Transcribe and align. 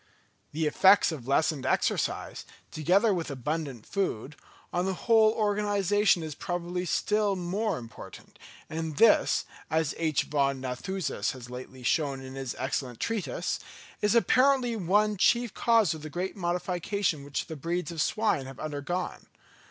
The 0.51 0.65
effects 0.65 1.11
of 1.11 1.27
lessened 1.27 1.63
exercise, 1.63 2.43
together 2.71 3.13
with 3.13 3.29
abundant 3.29 3.85
food, 3.85 4.35
on 4.73 4.87
the 4.87 4.95
whole 4.95 5.31
organisation 5.33 6.23
is 6.23 6.33
probably 6.33 6.85
still 6.85 7.35
more 7.35 7.77
important, 7.77 8.39
and 8.67 8.97
this, 8.97 9.45
as 9.69 9.93
H. 9.99 10.23
von 10.23 10.59
Nathusius 10.59 11.33
has 11.33 11.51
lately 11.51 11.83
shown 11.83 12.19
in 12.19 12.33
his 12.33 12.55
excellent 12.57 12.99
Treatise, 12.99 13.59
is 14.01 14.15
apparently 14.15 14.75
one 14.75 15.17
chief 15.17 15.53
cause 15.53 15.93
of 15.93 16.01
the 16.01 16.09
great 16.09 16.35
modification 16.35 17.23
which 17.23 17.45
the 17.45 17.55
breeds 17.55 17.91
of 17.91 18.01
swine 18.01 18.47
have 18.47 18.59
undergone. 18.59 19.27